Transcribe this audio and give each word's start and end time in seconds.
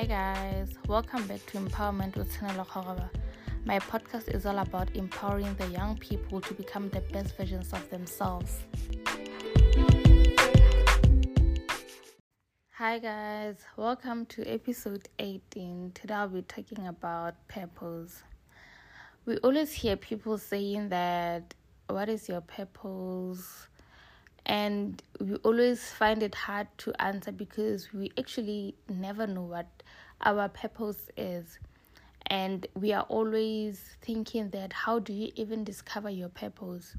Hi 0.00 0.06
guys, 0.06 0.70
welcome 0.88 1.26
back 1.26 1.44
to 1.48 1.58
Empowerment 1.58 2.16
with 2.16 2.32
Sinelo 2.32 2.66
Khoroba. 2.66 3.10
My 3.66 3.78
podcast 3.80 4.34
is 4.34 4.46
all 4.46 4.58
about 4.60 4.88
empowering 4.96 5.54
the 5.56 5.66
young 5.66 5.98
people 5.98 6.40
to 6.40 6.54
become 6.54 6.88
the 6.88 7.02
best 7.12 7.36
versions 7.36 7.70
of 7.74 7.90
themselves. 7.90 8.60
Hi 12.70 12.98
guys, 12.98 13.56
welcome 13.76 14.24
to 14.24 14.42
episode 14.50 15.06
18. 15.18 15.92
Today 15.92 16.14
I'll 16.14 16.28
be 16.28 16.40
talking 16.40 16.86
about 16.86 17.34
purpose. 17.46 18.22
We 19.26 19.36
always 19.38 19.70
hear 19.70 19.96
people 19.96 20.38
saying 20.38 20.88
that 20.88 21.52
what 21.88 22.08
is 22.08 22.26
your 22.26 22.40
purpose? 22.40 23.68
and 24.46 25.02
we 25.20 25.36
always 25.36 25.90
find 25.92 26.22
it 26.22 26.34
hard 26.34 26.66
to 26.78 26.92
answer 27.00 27.32
because 27.32 27.92
we 27.92 28.10
actually 28.18 28.74
never 28.88 29.26
know 29.26 29.42
what 29.42 29.82
our 30.22 30.48
purpose 30.48 31.10
is 31.16 31.58
and 32.26 32.66
we 32.74 32.92
are 32.92 33.04
always 33.04 33.82
thinking 34.02 34.50
that 34.50 34.72
how 34.72 34.98
do 34.98 35.12
you 35.12 35.30
even 35.36 35.64
discover 35.64 36.10
your 36.10 36.28
purpose 36.28 36.94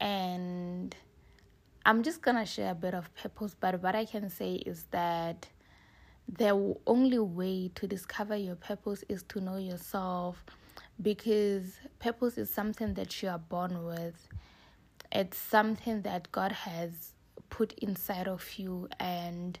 and 0.00 0.94
i'm 1.86 2.02
just 2.02 2.22
gonna 2.22 2.46
share 2.46 2.70
a 2.72 2.74
bit 2.74 2.94
of 2.94 3.14
purpose 3.14 3.54
but 3.58 3.82
what 3.82 3.94
i 3.94 4.04
can 4.04 4.28
say 4.28 4.54
is 4.54 4.84
that 4.90 5.48
the 6.28 6.74
only 6.86 7.18
way 7.18 7.70
to 7.74 7.86
discover 7.86 8.36
your 8.36 8.56
purpose 8.56 9.04
is 9.08 9.22
to 9.24 9.40
know 9.40 9.56
yourself 9.56 10.44
because 11.02 11.78
purpose 11.98 12.38
is 12.38 12.48
something 12.48 12.94
that 12.94 13.22
you 13.22 13.28
are 13.28 13.38
born 13.38 13.84
with 13.84 14.28
it's 15.14 15.38
something 15.38 16.02
that 16.02 16.30
God 16.32 16.50
has 16.50 17.12
put 17.48 17.72
inside 17.74 18.26
of 18.26 18.58
you. 18.58 18.88
And 18.98 19.58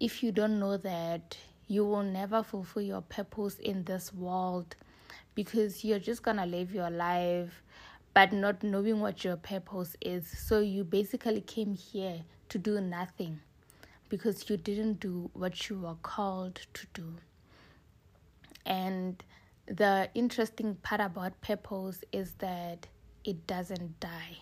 if 0.00 0.22
you 0.22 0.32
don't 0.32 0.58
know 0.58 0.78
that, 0.78 1.36
you 1.68 1.84
will 1.84 2.02
never 2.02 2.42
fulfill 2.42 2.82
your 2.82 3.00
purpose 3.02 3.58
in 3.58 3.84
this 3.84 4.12
world 4.12 4.76
because 5.34 5.84
you're 5.84 5.98
just 5.98 6.22
gonna 6.22 6.46
live 6.46 6.74
your 6.74 6.90
life 6.90 7.62
but 8.14 8.32
not 8.32 8.62
knowing 8.62 9.00
what 9.00 9.24
your 9.24 9.36
purpose 9.36 9.96
is. 10.00 10.26
So 10.26 10.60
you 10.60 10.84
basically 10.84 11.40
came 11.40 11.74
here 11.74 12.20
to 12.50 12.58
do 12.58 12.80
nothing 12.80 13.40
because 14.10 14.50
you 14.50 14.58
didn't 14.58 15.00
do 15.00 15.30
what 15.32 15.70
you 15.70 15.80
were 15.80 15.96
called 16.02 16.60
to 16.74 16.86
do. 16.92 17.14
And 18.66 19.22
the 19.66 20.10
interesting 20.14 20.74
part 20.82 21.00
about 21.00 21.40
purpose 21.40 22.04
is 22.12 22.32
that 22.34 22.86
it 23.24 23.46
doesn't 23.46 23.98
die 24.00 24.36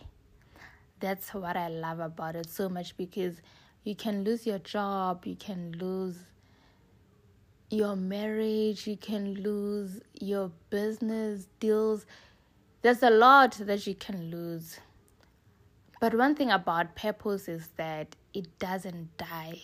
that's 1.00 1.32
what 1.32 1.56
I 1.56 1.68
love 1.68 1.98
about 1.98 2.36
it 2.36 2.48
so 2.48 2.68
much 2.68 2.96
because 2.96 3.41
you 3.84 3.94
can 3.94 4.22
lose 4.22 4.46
your 4.46 4.58
job, 4.58 5.24
you 5.26 5.34
can 5.34 5.72
lose 5.72 6.18
your 7.70 7.96
marriage, 7.96 8.86
you 8.86 8.96
can 8.96 9.34
lose 9.34 10.00
your 10.20 10.50
business 10.70 11.46
deals. 11.58 12.04
There's 12.82 13.02
a 13.02 13.10
lot 13.10 13.52
that 13.60 13.86
you 13.86 13.94
can 13.94 14.30
lose. 14.30 14.78
But 16.00 16.14
one 16.14 16.34
thing 16.34 16.50
about 16.50 16.96
purpose 16.96 17.48
is 17.48 17.68
that 17.76 18.16
it 18.34 18.58
doesn't 18.58 19.16
die. 19.16 19.60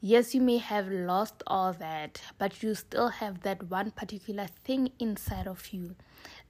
Yes, 0.00 0.34
you 0.34 0.40
may 0.42 0.58
have 0.58 0.88
lost 0.88 1.42
all 1.46 1.72
that, 1.72 2.20
but 2.38 2.62
you 2.62 2.74
still 2.74 3.08
have 3.08 3.40
that 3.42 3.70
one 3.70 3.90
particular 3.90 4.46
thing 4.64 4.90
inside 4.98 5.46
of 5.46 5.68
you 5.68 5.94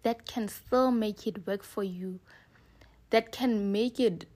that 0.03 0.27
can 0.27 0.49
still 0.49 0.91
make 0.91 1.27
it 1.27 1.47
work 1.47 1.63
for 1.63 1.85
you 1.85 2.21
that 3.15 3.31
can 3.31 3.71
make 3.71 4.01
it 4.01 4.27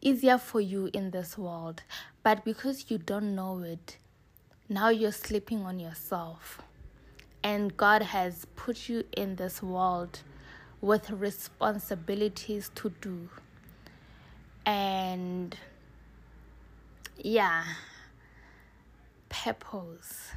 easier 0.00 0.36
for 0.36 0.60
you 0.60 0.90
in 0.92 1.12
this 1.12 1.38
world. 1.38 1.84
But 2.24 2.44
because 2.44 2.86
you 2.88 2.98
don't 2.98 3.36
know 3.36 3.60
it, 3.60 3.98
now 4.68 4.88
you're 4.88 5.12
sleeping 5.12 5.64
on 5.64 5.78
yourself. 5.78 6.60
And 7.42 7.76
God 7.76 8.02
has 8.02 8.46
put 8.56 8.88
you 8.88 9.04
in 9.16 9.36
this 9.36 9.62
world 9.62 10.20
with 10.80 11.10
responsibilities 11.10 12.70
to 12.74 12.90
do. 13.00 13.28
And 14.64 15.56
yeah, 17.16 17.64
purpose. 19.28 20.32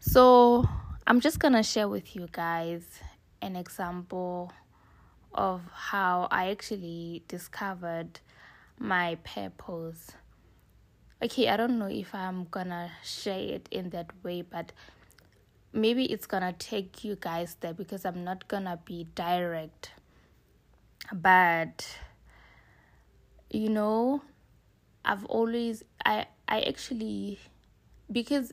So 0.00 0.68
I'm 1.06 1.20
just 1.20 1.38
gonna 1.38 1.62
share 1.62 1.88
with 1.88 2.14
you 2.14 2.28
guys 2.30 2.82
an 3.40 3.56
example 3.56 4.52
of 5.34 5.62
how 5.72 6.28
I 6.30 6.50
actually 6.50 7.22
discovered 7.28 8.20
my 8.78 9.16
purpose. 9.24 10.12
Okay, 11.22 11.48
I 11.48 11.56
don't 11.56 11.78
know 11.78 11.86
if 11.86 12.12
I'm 12.16 12.48
gonna 12.50 12.90
share 13.04 13.38
it 13.38 13.68
in 13.70 13.90
that 13.90 14.10
way, 14.24 14.42
but 14.42 14.72
maybe 15.72 16.04
it's 16.06 16.26
gonna 16.26 16.52
take 16.52 17.04
you 17.04 17.14
guys 17.14 17.56
there 17.60 17.72
because 17.72 18.04
I'm 18.04 18.24
not 18.24 18.48
gonna 18.48 18.80
be 18.84 19.06
direct. 19.14 19.92
But 21.12 21.86
you 23.50 23.68
know, 23.68 24.22
I've 25.04 25.24
always 25.26 25.84
I 26.04 26.26
I 26.48 26.62
actually 26.62 27.38
because 28.10 28.52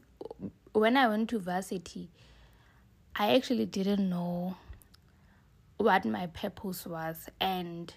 when 0.73 0.95
I 0.95 1.07
went 1.07 1.29
to 1.31 1.39
varsity, 1.39 2.11
I 3.15 3.33
actually 3.35 3.65
didn't 3.65 4.07
know 4.07 4.57
what 5.77 6.05
my 6.05 6.27
purpose 6.27 6.85
was 6.85 7.29
and 7.41 7.91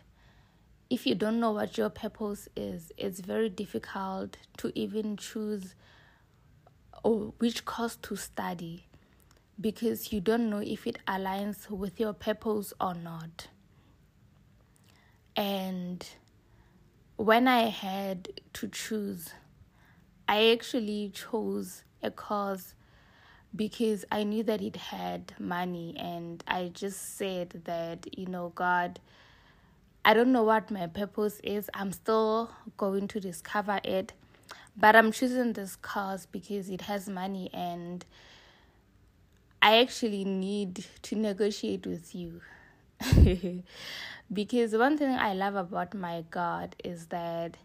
if 0.93 1.07
you 1.07 1.15
don't 1.15 1.41
know 1.41 1.53
what 1.53 1.79
your 1.79 1.89
purpose 1.89 2.51
is 2.55 2.93
it's 2.99 3.21
very 3.21 3.49
difficult 3.49 4.37
to 4.59 4.71
even 4.79 5.17
choose 5.17 5.75
or 7.03 7.33
which 7.39 7.65
course 7.65 7.97
to 7.97 8.15
study 8.15 8.85
because 9.59 10.13
you 10.13 10.21
don't 10.21 10.51
know 10.51 10.59
if 10.59 10.87
it 10.87 10.99
aligns 11.09 11.71
with 11.71 11.99
your 11.99 12.13
purpose 12.13 12.75
or 12.81 12.95
not. 12.95 13.49
And 15.35 16.07
when 17.17 17.49
i 17.49 17.69
had 17.69 18.29
to 18.53 18.67
choose 18.69 19.31
i 20.29 20.51
actually 20.51 21.11
chose 21.15 21.85
a 22.03 22.11
course 22.11 22.75
because 23.55 24.05
I 24.11 24.25
knew 24.25 24.43
that 24.45 24.63
it 24.63 24.77
had 24.77 25.35
money 25.39 25.95
and 25.99 26.43
I 26.49 26.71
just 26.73 27.17
said 27.17 27.63
that, 27.65 28.19
you 28.19 28.27
know, 28.27 28.53
God, 28.55 28.99
I 30.05 30.15
don't 30.15 30.33
know 30.33 30.43
what 30.43 30.71
my 30.71 30.87
purpose 30.87 31.41
is. 31.45 31.71
I'm 31.75 31.93
still 31.93 32.51
going 32.77 33.09
to 33.09 33.21
discover 33.21 33.81
it. 33.85 34.13
But 34.77 34.97
I'm 34.97 35.13
choosing 35.13 35.53
this 35.53 35.77
course 35.77 36.27
because 36.27 36.71
it 36.71 36.83
has 36.83 37.09
money 37.09 37.51
and 37.53 38.05
I 39.61 39.79
actually 39.79 40.25
need 40.25 40.85
to 41.03 41.15
negotiate 41.17 41.87
with 41.87 42.15
you. 42.15 42.41
because 44.33 44.73
one 44.75 44.97
thing 44.97 45.11
I 45.11 45.35
love 45.35 45.55
about 45.55 45.95
my 45.95 46.25
God 46.31 46.75
is 46.83 47.07
that, 47.07 47.57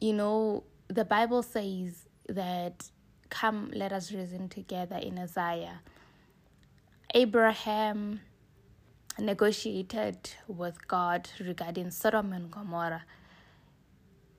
you 0.00 0.12
know, 0.12 0.64
the 0.88 1.04
Bible 1.04 1.42
says 1.42 2.06
that 2.28 2.90
Come, 3.34 3.72
let 3.74 3.92
us 3.92 4.12
reason 4.12 4.48
together 4.48 4.94
in 4.96 5.18
Isaiah. 5.18 5.80
Abraham 7.12 8.20
negotiated 9.18 10.30
with 10.48 10.86
God 10.88 11.28
regarding 11.40 11.90
Sodom 11.90 12.32
and 12.32 12.50
Gomorrah. 12.50 13.04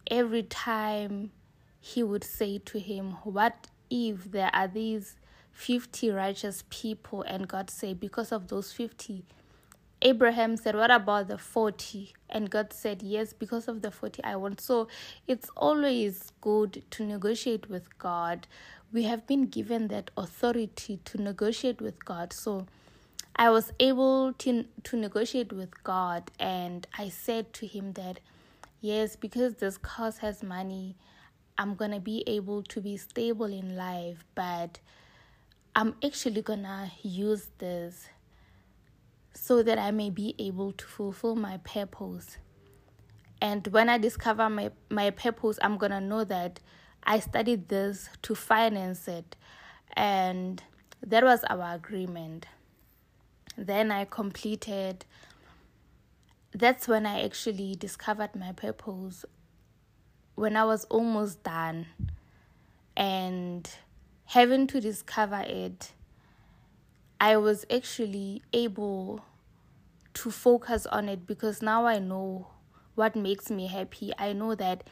Every 0.10 0.44
time 0.44 1.32
he 1.80 2.04
would 2.04 2.24
say 2.24 2.60
to 2.60 2.80
him, 2.80 3.12
What 3.24 3.68
if 3.90 4.32
there 4.32 4.50
are 4.54 4.68
these 4.68 5.16
50 5.54 6.12
righteous 6.12 6.64
people? 6.70 7.22
And 7.24 7.48
God 7.48 7.70
said, 7.70 8.00
Because 8.00 8.32
of 8.32 8.48
those 8.48 8.72
50, 8.74 9.24
Abraham 10.02 10.58
said, 10.58 10.76
What 10.76 10.92
about 10.92 11.28
the 11.28 11.38
40? 11.38 12.14
And 12.30 12.50
God 12.50 12.74
said, 12.74 13.02
Yes, 13.02 13.34
because 13.34 13.68
of 13.68 13.82
the 13.82 13.92
40, 13.92 14.24
I 14.24 14.36
want. 14.36 14.62
So 14.62 14.88
it's 15.28 15.50
always 15.56 16.32
good 16.42 16.84
to 16.92 17.06
negotiate 17.06 17.70
with 17.70 17.98
God 17.98 18.48
we 18.96 19.04
have 19.04 19.28
been 19.28 19.48
given 19.48 19.90
that 19.90 20.10
authority 20.16 21.00
to 21.04 21.22
negotiate 21.22 21.82
with 21.82 22.06
God. 22.06 22.32
So 22.32 22.66
I 23.38 23.50
was 23.50 23.74
able 23.82 24.32
to 24.34 24.66
to 24.84 24.96
negotiate 24.96 25.52
with 25.52 25.84
God 25.84 26.32
and 26.40 26.88
I 26.98 27.10
said 27.10 27.52
to 27.56 27.68
him 27.68 27.92
that 27.94 28.22
yes, 28.80 29.18
because 29.18 29.56
this 29.56 29.78
cause 29.78 30.20
has 30.20 30.42
money, 30.42 30.96
I'm 31.58 31.76
gonna 31.76 32.00
be 32.00 32.24
able 32.28 32.64
to 32.64 32.80
be 32.80 32.96
stable 32.96 33.52
in 33.52 33.76
life, 33.76 34.24
but 34.36 34.80
I'm 35.76 35.96
actually 36.02 36.44
gonna 36.44 36.92
use 37.02 37.50
this 37.58 38.08
so 39.34 39.62
that 39.64 39.78
I 39.78 39.92
may 39.92 40.10
be 40.10 40.34
able 40.40 40.72
to 40.72 40.86
fulfill 40.86 41.36
my 41.36 41.58
purpose. 41.58 42.38
And 43.42 43.68
when 43.68 43.90
I 43.90 43.98
discover 43.98 44.50
my, 44.50 44.72
my 44.90 45.10
purpose, 45.10 45.60
I'm 45.62 45.78
gonna 45.78 46.00
know 46.00 46.24
that 46.24 46.62
I 47.04 47.20
studied 47.20 47.68
this 47.68 48.10
to 48.22 48.34
finance 48.34 49.10
it, 49.10 49.36
and 49.92 50.64
that 51.06 51.26
was 51.26 51.44
our 51.50 51.76
agreement. 51.76 52.48
Then 53.58 53.92
I 53.92 54.06
completed. 54.06 55.06
That's 56.54 56.88
when 56.88 57.06
I 57.06 57.24
actually 57.24 57.76
discovered 57.76 58.36
my 58.36 58.52
purpose. 58.52 59.26
When 60.36 60.56
I 60.58 60.66
was 60.66 60.86
almost 60.86 61.44
done, 61.44 61.88
and 62.98 63.70
having 64.26 64.68
to 64.68 64.80
discover 64.80 65.44
it, 65.46 65.92
I 67.20 67.38
was 67.38 67.66
actually 67.72 68.42
able 68.54 69.24
to 70.14 70.32
focus 70.32 70.86
on 70.86 71.10
it 71.10 71.28
because 71.28 71.62
now 71.62 71.86
I 71.86 72.00
know 72.00 72.48
what 72.96 73.16
makes 73.16 73.50
me 73.50 73.68
happy. 73.68 74.12
I 74.18 74.34
know 74.34 74.56
that, 74.56 74.84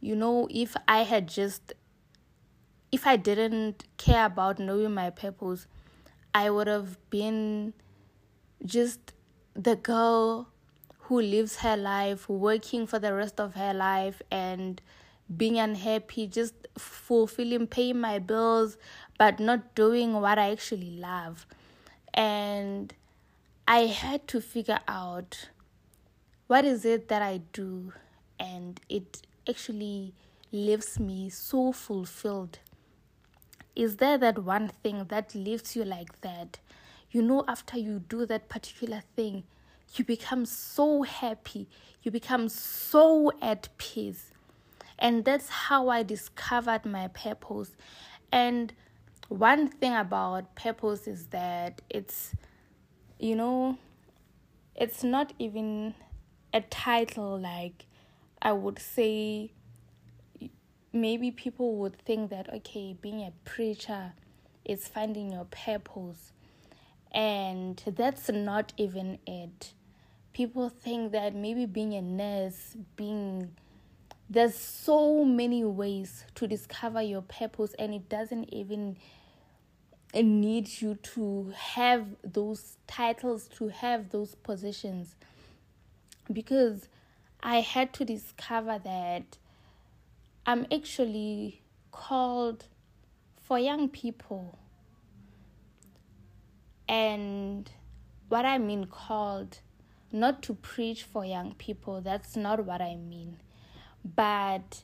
you 0.00 0.14
know, 0.14 0.48
if 0.50 0.76
I 0.86 1.02
had 1.02 1.28
just, 1.28 1.72
if 2.92 3.06
I 3.06 3.16
didn't 3.16 3.84
care 3.96 4.26
about 4.26 4.58
knowing 4.58 4.94
my 4.94 5.10
purpose, 5.10 5.66
I 6.34 6.50
would 6.50 6.66
have 6.66 6.98
been 7.10 7.74
just 8.64 9.12
the 9.54 9.76
girl 9.76 10.48
who 11.00 11.20
lives 11.20 11.56
her 11.56 11.76
life, 11.76 12.28
working 12.28 12.86
for 12.86 12.98
the 12.98 13.14
rest 13.14 13.40
of 13.40 13.54
her 13.54 13.72
life 13.72 14.20
and 14.30 14.80
being 15.34 15.58
unhappy, 15.58 16.26
just 16.26 16.54
fulfilling, 16.76 17.66
paying 17.66 18.00
my 18.00 18.18
bills, 18.18 18.76
but 19.18 19.40
not 19.40 19.74
doing 19.74 20.14
what 20.20 20.38
I 20.38 20.50
actually 20.50 20.90
love. 20.90 21.46
And 22.14 22.92
I 23.66 23.80
had 23.80 24.26
to 24.28 24.40
figure 24.40 24.80
out 24.86 25.48
what 26.46 26.64
is 26.64 26.84
it 26.84 27.08
that 27.08 27.20
I 27.22 27.42
do 27.52 27.92
and 28.40 28.80
it 28.88 29.26
actually 29.48 30.14
leaves 30.52 30.98
me 30.98 31.28
so 31.28 31.72
fulfilled. 31.72 32.58
Is 33.76 33.96
there 33.96 34.18
that 34.18 34.38
one 34.42 34.68
thing 34.82 35.04
that 35.08 35.34
leaves 35.34 35.76
you 35.76 35.84
like 35.84 36.20
that? 36.22 36.58
You 37.10 37.22
know, 37.22 37.44
after 37.48 37.78
you 37.78 38.00
do 38.00 38.26
that 38.26 38.48
particular 38.48 39.02
thing, 39.16 39.44
you 39.94 40.04
become 40.04 40.44
so 40.44 41.02
happy, 41.02 41.68
you 42.02 42.10
become 42.10 42.48
so 42.48 43.32
at 43.40 43.68
peace. 43.78 44.32
And 44.98 45.24
that's 45.24 45.48
how 45.48 45.88
I 45.88 46.02
discovered 46.02 46.84
my 46.84 47.08
purpose. 47.08 47.70
And 48.30 48.72
one 49.28 49.68
thing 49.68 49.94
about 49.94 50.54
purpose 50.54 51.06
is 51.06 51.26
that 51.26 51.80
it's, 51.88 52.34
you 53.18 53.36
know, 53.36 53.78
it's 54.74 55.02
not 55.02 55.32
even 55.38 55.94
a 56.52 56.60
title 56.60 57.38
like 57.38 57.84
I 58.40 58.52
would 58.52 58.78
say 58.78 59.52
maybe 60.92 61.30
people 61.30 61.76
would 61.76 61.96
think 62.02 62.30
that 62.30 62.52
okay 62.52 62.96
being 63.00 63.20
a 63.20 63.32
preacher 63.44 64.12
is 64.64 64.88
finding 64.88 65.32
your 65.32 65.44
purpose 65.44 66.32
and 67.12 67.82
that's 67.86 68.28
not 68.28 68.72
even 68.76 69.18
it. 69.26 69.72
People 70.32 70.68
think 70.68 71.12
that 71.12 71.34
maybe 71.34 71.66
being 71.66 71.94
a 71.94 72.02
nurse 72.02 72.76
being 72.96 73.50
there's 74.30 74.54
so 74.54 75.24
many 75.24 75.64
ways 75.64 76.24
to 76.34 76.46
discover 76.46 77.00
your 77.00 77.22
purpose 77.22 77.74
and 77.78 77.94
it 77.94 78.08
doesn't 78.10 78.52
even 78.52 78.98
need 80.14 80.68
you 80.82 80.96
to 80.96 81.52
have 81.56 82.06
those 82.22 82.76
titles 82.86 83.48
to 83.48 83.68
have 83.68 84.10
those 84.10 84.34
positions. 84.34 85.16
Because 86.30 86.88
i 87.42 87.60
had 87.60 87.92
to 87.92 88.04
discover 88.04 88.80
that 88.82 89.38
i'm 90.46 90.66
actually 90.72 91.62
called 91.92 92.64
for 93.40 93.58
young 93.58 93.88
people 93.88 94.58
and 96.88 97.70
what 98.28 98.44
i 98.44 98.58
mean 98.58 98.86
called 98.86 99.58
not 100.10 100.42
to 100.42 100.54
preach 100.54 101.02
for 101.02 101.24
young 101.24 101.54
people 101.54 102.00
that's 102.00 102.36
not 102.36 102.64
what 102.64 102.80
i 102.80 102.94
mean 102.96 103.36
but 104.04 104.82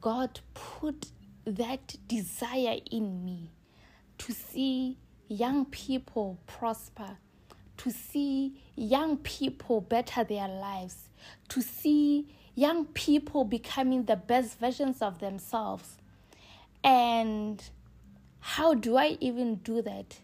God 0.00 0.40
put 0.54 1.06
that 1.44 1.96
desire 2.08 2.78
in 2.90 3.24
me 3.24 3.50
to 4.18 4.32
see 4.32 4.98
young 5.28 5.66
people 5.66 6.38
prosper, 6.46 7.18
to 7.78 7.90
see 7.90 8.60
young 8.76 9.18
people 9.18 9.80
better 9.80 10.24
their 10.24 10.48
lives, 10.48 11.10
to 11.48 11.60
see 11.60 12.26
young 12.54 12.86
people 12.86 13.44
becoming 13.44 14.04
the 14.04 14.16
best 14.16 14.58
versions 14.58 15.02
of 15.02 15.18
themselves. 15.18 15.98
And 16.82 17.62
how 18.40 18.74
do 18.74 18.96
I 18.96 19.18
even 19.20 19.56
do 19.56 19.82
that? 19.82 20.18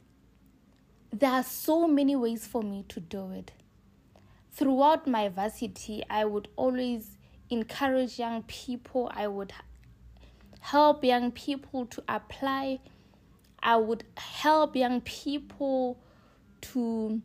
There 1.12 1.30
are 1.30 1.42
so 1.42 1.88
many 1.88 2.14
ways 2.14 2.46
for 2.46 2.62
me 2.62 2.84
to 2.88 3.00
do 3.00 3.32
it. 3.32 3.52
Throughout 4.52 5.06
my 5.06 5.28
varsity, 5.28 6.04
I 6.08 6.24
would 6.24 6.48
always 6.56 7.16
encourage 7.50 8.18
young 8.18 8.44
people. 8.44 9.10
I 9.12 9.26
would 9.26 9.52
help 10.60 11.04
young 11.04 11.32
people 11.32 11.86
to 11.86 12.02
apply. 12.08 12.78
I 13.62 13.76
would 13.76 14.04
help 14.16 14.76
young 14.76 15.00
people 15.00 15.98
to 16.60 17.20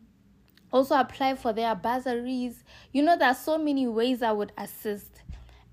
also 0.72 0.96
apply 0.96 1.36
for 1.36 1.52
their 1.52 1.74
bursaries. 1.74 2.64
You 2.92 3.02
know, 3.02 3.16
there 3.16 3.28
are 3.28 3.34
so 3.34 3.56
many 3.56 3.86
ways 3.86 4.20
I 4.22 4.32
would 4.32 4.52
assist. 4.58 5.22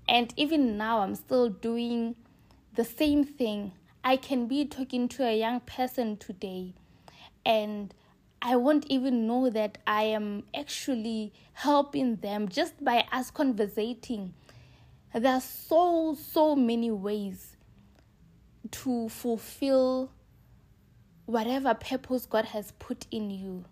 And 0.08 0.32
even 0.36 0.76
now, 0.76 1.00
I'm 1.00 1.14
still 1.14 1.48
doing 1.48 2.14
the 2.74 2.84
same 2.84 3.24
thing. 3.24 3.72
I 4.04 4.16
can 4.16 4.46
be 4.46 4.66
talking 4.66 5.08
to 5.08 5.24
a 5.26 5.36
young 5.36 5.60
person 5.60 6.16
today, 6.18 6.74
and 7.46 7.94
I 8.46 8.56
won't 8.56 8.86
even 8.88 9.26
know 9.26 9.50
that 9.50 9.78
I 9.86 10.04
am 10.04 10.44
actually 10.54 11.32
helping 11.54 12.16
them 12.16 12.48
just 12.48 12.84
by 12.84 13.06
us 13.10 13.30
conversating 13.30 14.34
there 15.14 15.34
are 15.34 15.40
so, 15.40 16.16
so 16.20 16.56
many 16.56 16.90
ways 16.90 17.56
to 18.70 19.08
fulfill 19.08 20.10
whatever 21.26 21.72
purpose 21.72 22.26
God 22.26 22.46
has 22.46 22.72
put 22.72 23.06
in 23.12 23.30
you. 23.30 23.64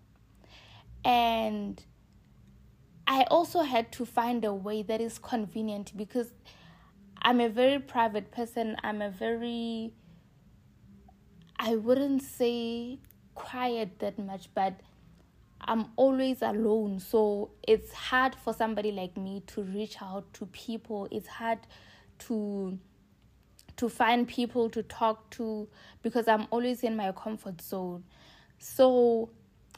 And 1.03 1.83
I 3.05 3.23
also 3.23 3.61
had 3.63 3.91
to 3.93 4.05
find 4.05 4.45
a 4.45 4.53
way 4.53 4.83
that 4.83 5.01
is 5.01 5.19
convenient 5.19 5.95
because 5.97 6.31
I'm 7.21 7.41
a 7.41 7.49
very 7.49 7.79
private 7.79 8.31
person. 8.31 8.77
I'm 8.81 9.01
a 9.01 9.09
very, 9.09 9.91
I 11.59 11.75
wouldn't 11.75 12.21
say 12.21 12.99
quiet 13.35 13.99
that 13.99 14.17
much, 14.19 14.49
but 14.53 14.73
I'm 15.61 15.87
always 15.95 16.41
alone. 16.41 16.99
So 16.99 17.51
it's 17.67 17.93
hard 17.93 18.35
for 18.35 18.53
somebody 18.53 18.91
like 18.91 19.15
me 19.17 19.43
to 19.47 19.63
reach 19.63 20.01
out 20.01 20.33
to 20.35 20.45
people. 20.47 21.07
It's 21.11 21.27
hard 21.27 21.59
to 22.19 22.77
to 23.75 23.89
find 23.89 24.27
people 24.27 24.69
to 24.69 24.83
talk 24.83 25.29
to 25.31 25.67
because 26.03 26.27
I'm 26.27 26.45
always 26.51 26.83
in 26.83 26.95
my 26.95 27.11
comfort 27.11 27.59
zone. 27.59 28.03
So 28.59 29.31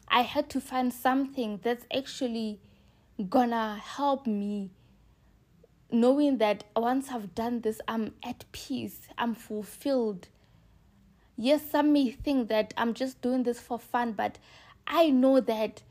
I 0.10 0.22
had 0.22 0.50
to 0.50 0.62
find 0.62 0.94
something 0.94 1.60
that's 1.64 1.86
actually 1.96 2.60
gonna 3.30 3.82
help 3.82 4.28
me 4.28 4.72
knowing 5.92 6.40
that 6.40 6.66
once 6.76 7.10
I've 7.10 7.34
done 7.36 7.62
this, 7.62 7.80
I'm 7.88 8.14
at 8.24 8.44
peace, 8.52 9.08
I'm 9.18 9.34
fulfilled. 9.34 10.28
Yes, 11.38 11.62
some 11.70 11.92
may 11.92 12.12
think 12.12 12.48
that 12.50 12.74
I'm 12.78 12.94
just 12.94 13.22
doing 13.22 13.44
this 13.44 13.60
for 13.60 13.78
fun, 13.78 14.14
but 14.14 14.38
I 14.88 15.10
know 15.10 15.40
that 15.42 15.82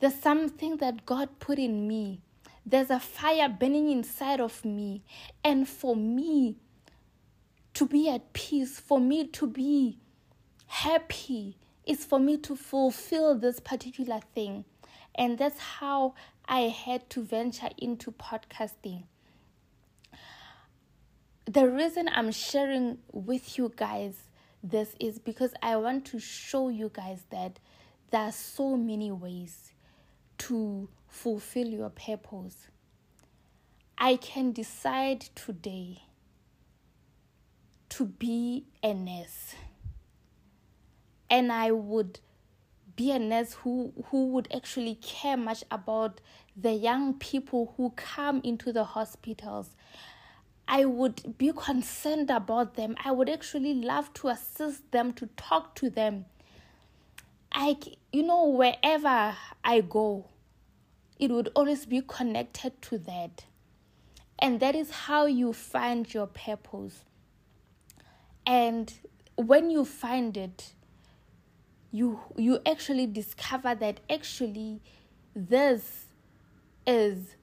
there's 0.00 0.14
something 0.14 0.76
that 0.78 1.06
God 1.06 1.38
put 1.38 1.58
in 1.58 1.88
me. 1.88 2.20
There's 2.66 2.90
a 2.90 3.00
fire 3.00 3.48
burning 3.48 3.90
inside 3.90 4.40
of 4.40 4.64
me. 4.64 5.02
And 5.42 5.68
for 5.68 5.96
me 5.96 6.56
to 7.74 7.86
be 7.86 8.08
at 8.08 8.32
peace, 8.32 8.78
for 8.78 9.00
me 9.00 9.26
to 9.28 9.46
be 9.46 9.98
happy, 10.66 11.56
is 11.86 12.04
for 12.04 12.18
me 12.18 12.36
to 12.38 12.54
fulfill 12.54 13.34
this 13.34 13.60
particular 13.60 14.20
thing. 14.34 14.64
And 15.14 15.38
that's 15.38 15.58
how 15.58 16.14
I 16.46 16.62
had 16.62 17.08
to 17.10 17.22
venture 17.22 17.70
into 17.78 18.12
podcasting. 18.12 19.04
The 21.44 21.68
reason 21.68 22.08
I'm 22.12 22.30
sharing 22.30 22.98
with 23.10 23.58
you 23.58 23.72
guys 23.74 24.14
this 24.62 24.94
is 25.00 25.18
because 25.18 25.54
I 25.62 25.76
want 25.76 26.04
to 26.06 26.18
show 26.18 26.68
you 26.68 26.90
guys 26.92 27.24
that 27.30 27.58
there 28.10 28.22
are 28.22 28.32
so 28.32 28.76
many 28.76 29.10
ways 29.10 29.72
to 30.38 30.88
fulfill 31.08 31.66
your 31.66 31.90
purpose. 31.90 32.68
I 33.98 34.16
can 34.16 34.52
decide 34.52 35.20
today 35.34 36.02
to 37.90 38.06
be 38.06 38.64
a 38.82 38.94
nurse. 38.94 39.54
And 41.28 41.52
I 41.52 41.70
would 41.72 42.20
be 42.96 43.10
a 43.10 43.18
nurse 43.18 43.54
who, 43.54 43.92
who 44.06 44.28
would 44.28 44.48
actually 44.54 44.96
care 44.96 45.36
much 45.36 45.64
about 45.70 46.20
the 46.56 46.72
young 46.72 47.14
people 47.14 47.74
who 47.76 47.90
come 47.90 48.40
into 48.44 48.72
the 48.72 48.84
hospitals. 48.84 49.70
I 50.66 50.84
would 50.84 51.36
be 51.38 51.52
concerned 51.52 52.30
about 52.30 52.74
them. 52.74 52.96
I 53.04 53.10
would 53.10 53.28
actually 53.28 53.74
love 53.74 54.12
to 54.14 54.28
assist 54.28 54.90
them, 54.90 55.12
to 55.14 55.26
talk 55.36 55.74
to 55.76 55.90
them, 55.90 56.26
I, 57.54 57.76
you 58.12 58.22
know, 58.22 58.46
wherever 58.46 59.36
I 59.62 59.80
go, 59.82 60.26
it 61.18 61.30
would 61.30 61.50
always 61.54 61.84
be 61.84 62.00
connected 62.00 62.80
to 62.82 62.98
that. 62.98 63.44
And 64.38 64.58
that 64.60 64.74
is 64.74 64.90
how 64.90 65.26
you 65.26 65.52
find 65.52 66.12
your 66.12 66.26
purpose. 66.26 67.04
And 68.46 68.92
when 69.36 69.70
you 69.70 69.84
find 69.84 70.36
it, 70.36 70.72
you 71.92 72.20
you 72.36 72.58
actually 72.64 73.06
discover 73.06 73.74
that 73.74 74.00
actually 74.08 74.80
this 75.36 76.06
is 76.86 77.36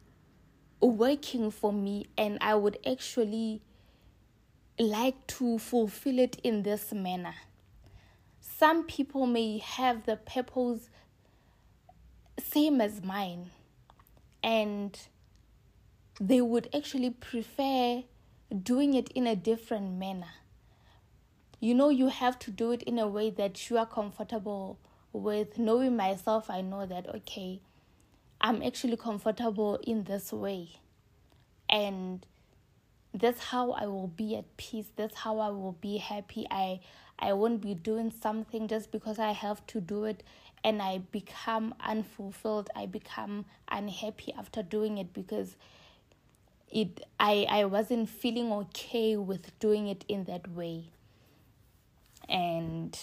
working 0.87 1.51
for 1.51 1.73
me 1.73 2.07
and 2.17 2.37
I 2.41 2.55
would 2.55 2.77
actually 2.85 3.61
like 4.77 5.27
to 5.27 5.59
fulfill 5.59 6.19
it 6.19 6.39
in 6.43 6.63
this 6.63 6.93
manner. 6.93 7.35
Some 8.39 8.85
people 8.85 9.25
may 9.25 9.57
have 9.57 10.05
the 10.05 10.15
purpose 10.15 10.89
same 12.39 12.79
as 12.79 13.03
mine 13.03 13.51
and 14.43 14.97
they 16.19 16.41
would 16.41 16.69
actually 16.75 17.09
prefer 17.09 18.03
doing 18.63 18.93
it 18.93 19.09
in 19.11 19.27
a 19.27 19.35
different 19.35 19.97
manner. 19.97 20.33
You 21.59 21.73
know, 21.73 21.89
you 21.89 22.07
have 22.07 22.39
to 22.39 22.51
do 22.51 22.71
it 22.71 22.83
in 22.83 22.99
a 22.99 23.07
way 23.07 23.29
that 23.31 23.69
you 23.69 23.77
are 23.77 23.85
comfortable 23.85 24.79
with. 25.11 25.57
Knowing 25.57 25.97
myself, 25.97 26.49
I 26.49 26.61
know 26.61 26.85
that, 26.85 27.13
okay, 27.15 27.61
I'm 28.41 28.61
actually 28.63 28.97
comfortable 28.97 29.79
in 29.83 30.03
this 30.03 30.31
way. 30.31 30.69
And 31.69 32.25
that's 33.13 33.39
how 33.39 33.71
I 33.71 33.85
will 33.87 34.07
be 34.07 34.35
at 34.35 34.57
peace. 34.57 34.87
That's 34.95 35.15
how 35.15 35.39
I 35.39 35.49
will 35.49 35.77
be 35.81 35.97
happy. 35.97 36.45
I 36.49 36.79
I 37.17 37.33
won't 37.33 37.61
be 37.61 37.73
doing 37.73 38.11
something 38.11 38.67
just 38.67 38.91
because 38.91 39.19
I 39.19 39.33
have 39.33 39.65
to 39.67 39.81
do 39.81 40.05
it 40.05 40.23
and 40.63 40.81
I 40.81 40.99
become 41.11 41.75
unfulfilled. 41.81 42.69
I 42.75 42.85
become 42.85 43.45
unhappy 43.69 44.33
after 44.33 44.63
doing 44.63 44.97
it 44.97 45.13
because 45.13 45.55
it 46.71 47.01
I 47.19 47.45
I 47.49 47.65
wasn't 47.65 48.09
feeling 48.09 48.51
okay 48.51 49.17
with 49.17 49.57
doing 49.59 49.87
it 49.87 50.05
in 50.07 50.25
that 50.25 50.49
way. 50.49 50.85
And 52.27 52.97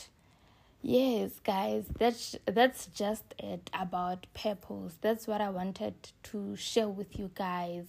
yes, 0.86 1.40
guys, 1.42 1.86
that's 1.98 2.36
that's 2.44 2.86
just 2.86 3.34
it 3.40 3.70
about 3.74 4.26
purpose. 4.34 4.96
That's 5.00 5.26
what 5.26 5.40
I 5.40 5.50
wanted 5.50 5.94
to 6.24 6.54
share 6.54 6.88
with 6.88 7.18
you 7.18 7.30
guys 7.34 7.86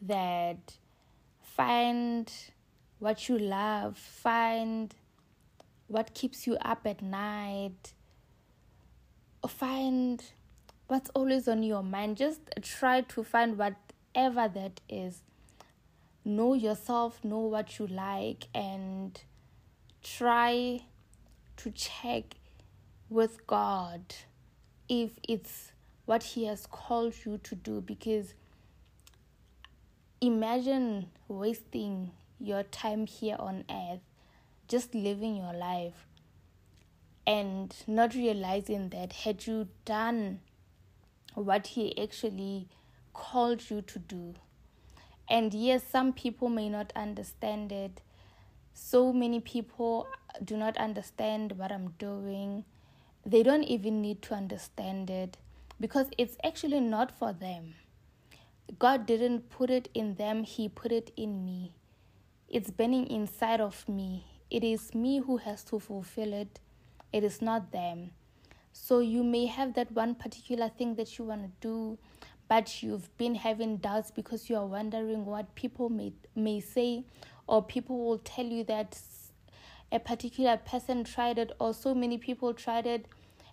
that 0.00 0.76
find 1.42 2.32
what 3.00 3.28
you 3.28 3.36
love, 3.36 3.98
find 3.98 4.94
what 5.88 6.14
keeps 6.14 6.46
you 6.46 6.54
up 6.62 6.86
at 6.86 7.02
night, 7.02 7.94
find 9.48 10.22
what's 10.86 11.10
always 11.10 11.48
on 11.48 11.64
your 11.64 11.82
mind. 11.82 12.16
Just 12.16 12.40
try 12.62 13.00
to 13.00 13.24
find 13.24 13.58
whatever 13.58 14.48
that 14.54 14.80
is. 14.88 15.22
Know 16.24 16.54
yourself, 16.54 17.24
know 17.24 17.40
what 17.40 17.78
you 17.80 17.88
like, 17.88 18.46
and 18.54 19.20
try 20.04 20.82
to 21.62 21.70
check 21.70 22.24
with 23.08 23.46
God 23.46 24.02
if 24.88 25.10
it's 25.28 25.72
what 26.06 26.22
He 26.22 26.44
has 26.46 26.66
called 26.66 27.14
you 27.24 27.38
to 27.38 27.54
do 27.54 27.80
because 27.80 28.34
imagine 30.20 31.06
wasting 31.28 32.10
your 32.38 32.62
time 32.62 33.06
here 33.06 33.36
on 33.38 33.64
earth 33.70 34.00
just 34.68 34.94
living 34.94 35.36
your 35.36 35.52
life 35.52 36.06
and 37.26 37.74
not 37.86 38.14
realizing 38.14 38.88
that 38.90 39.12
had 39.12 39.46
you 39.46 39.68
done 39.84 40.40
what 41.34 41.68
he 41.68 41.96
actually 42.00 42.68
called 43.12 43.70
you 43.70 43.82
to 43.82 43.98
do. 43.98 44.34
And 45.28 45.54
yes 45.54 45.82
some 45.88 46.12
people 46.12 46.48
may 46.48 46.68
not 46.68 46.92
understand 46.96 47.72
it 47.72 48.00
so 48.82 49.12
many 49.12 49.40
people 49.40 50.08
do 50.42 50.56
not 50.56 50.76
understand 50.78 51.52
what 51.58 51.70
i'm 51.70 51.88
doing 51.98 52.64
they 53.26 53.42
don't 53.42 53.64
even 53.64 54.00
need 54.00 54.22
to 54.22 54.34
understand 54.34 55.10
it 55.10 55.36
because 55.78 56.06
it's 56.16 56.36
actually 56.42 56.80
not 56.80 57.10
for 57.10 57.32
them 57.32 57.74
God 58.78 59.06
didn't 59.06 59.50
put 59.50 59.70
it 59.70 59.88
in 59.94 60.14
them, 60.14 60.44
He 60.44 60.68
put 60.68 60.92
it 60.92 61.10
in 61.16 61.44
me. 61.44 61.72
It's 62.48 62.70
burning 62.70 63.06
inside 63.08 63.60
of 63.60 63.88
me. 63.88 64.24
It 64.50 64.64
is 64.64 64.94
me 64.94 65.18
who 65.18 65.38
has 65.38 65.64
to 65.64 65.78
fulfill 65.80 66.32
it, 66.32 66.60
it 67.12 67.24
is 67.24 67.42
not 67.42 67.72
them. 67.72 68.10
So 68.72 69.00
you 69.00 69.24
may 69.24 69.46
have 69.46 69.74
that 69.74 69.90
one 69.92 70.14
particular 70.14 70.68
thing 70.68 70.94
that 70.94 71.18
you 71.18 71.24
want 71.24 71.42
to 71.42 71.50
do, 71.60 71.98
but 72.48 72.82
you've 72.82 73.16
been 73.18 73.34
having 73.34 73.78
doubts 73.78 74.10
because 74.10 74.48
you 74.48 74.56
are 74.56 74.66
wondering 74.66 75.24
what 75.24 75.54
people 75.54 75.88
may 75.88 76.12
may 76.34 76.60
say, 76.60 77.04
or 77.50 77.62
people 77.62 77.98
will 77.98 78.18
tell 78.18 78.46
you 78.46 78.64
that 78.64 78.98
a 79.92 79.98
particular 79.98 80.56
person 80.56 81.04
tried 81.04 81.38
it, 81.38 81.52
or 81.58 81.74
so 81.74 81.94
many 81.94 82.16
people 82.16 82.54
tried 82.54 82.86
it 82.86 83.06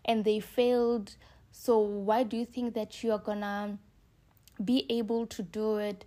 and 0.05 0.23
they 0.23 0.39
failed. 0.39 1.15
So 1.51 1.79
why 1.79 2.23
do 2.23 2.37
you 2.37 2.45
think 2.45 2.75
that 2.75 3.03
you 3.03 3.11
are 3.11 3.17
gonna 3.17 3.79
be 4.63 4.85
able 4.89 5.25
to 5.27 5.43
do 5.43 5.77
it. 5.77 6.05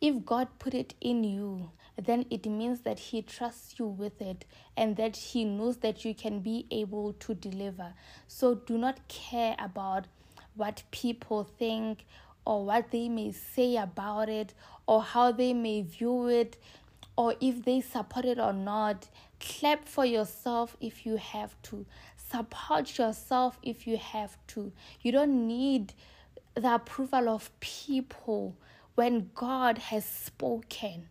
If 0.00 0.24
God 0.24 0.48
put 0.58 0.74
it 0.74 0.94
in 1.00 1.24
you, 1.24 1.70
then 2.00 2.24
it 2.30 2.46
means 2.46 2.80
that 2.80 2.98
He 2.98 3.22
trusts 3.22 3.78
you 3.78 3.86
with 3.86 4.20
it 4.22 4.44
and 4.76 4.96
that 4.96 5.16
He 5.16 5.44
knows 5.44 5.78
that 5.78 6.04
you 6.04 6.14
can 6.14 6.40
be 6.40 6.66
able 6.70 7.12
to 7.14 7.34
deliver. 7.34 7.92
So 8.26 8.54
do 8.54 8.78
not 8.78 9.06
care 9.08 9.54
about 9.58 10.06
what 10.54 10.82
people 10.90 11.44
think 11.44 12.06
or 12.46 12.64
what 12.64 12.90
they 12.90 13.08
may 13.08 13.32
say 13.32 13.76
about 13.76 14.28
it 14.28 14.54
or 14.86 15.02
how 15.02 15.32
they 15.32 15.52
may 15.52 15.82
view 15.82 16.28
it 16.28 16.56
or 17.20 17.34
if 17.38 17.66
they 17.66 17.82
support 17.82 18.24
it 18.24 18.38
or 18.38 18.54
not. 18.54 19.06
Clap 19.40 19.86
for 19.86 20.06
yourself 20.06 20.74
if 20.80 21.04
you 21.04 21.18
have 21.18 21.54
to. 21.64 21.84
Support 22.16 22.96
yourself 22.96 23.58
if 23.62 23.86
you 23.86 23.98
have 23.98 24.38
to. 24.48 24.72
You 25.02 25.12
don't 25.12 25.46
need 25.46 25.92
the 26.54 26.76
approval 26.76 27.28
of 27.28 27.50
people 27.60 28.56
when 28.94 29.28
God 29.34 29.76
has 29.76 30.06
spoken. 30.06 31.10